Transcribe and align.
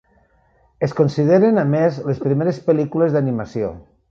Es 0.87 0.95
consideren, 0.99 1.61
a 1.65 1.67
més, 1.75 2.01
les 2.09 2.25
primeres 2.27 2.63
pel·lícules 2.71 3.15
d'animació. 3.19 3.73